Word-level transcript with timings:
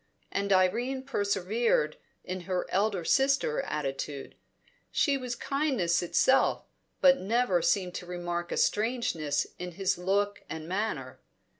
And 0.31 0.51
Irene 0.51 1.03
persevered 1.03 1.97
in 2.23 2.41
her 2.49 2.65
elder 2.71 3.05
sister 3.05 3.61
attitude; 3.61 4.33
she 4.89 5.15
was 5.15 5.35
kindness 5.35 6.01
itself, 6.01 6.65
but 7.01 7.19
never 7.21 7.61
seemed 7.61 7.93
to 7.97 8.07
remark 8.07 8.51
a 8.51 8.57
strangeness 8.57 9.45
in 9.59 9.73
his 9.73 9.99
look 9.99 10.41
and 10.49 10.67
manner. 10.67 11.19